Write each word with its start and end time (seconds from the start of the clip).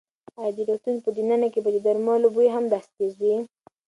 ایا 0.41 0.51
د 0.55 0.59
روغتون 0.67 0.95
په 1.05 1.09
دننه 1.17 1.47
کې 1.53 1.59
به 1.63 1.69
د 1.73 1.77
درملو 1.85 2.27
بوی 2.35 2.47
هم 2.55 2.63
داسې 2.73 2.89
تېز 2.97 3.13
وي؟ 3.21 3.35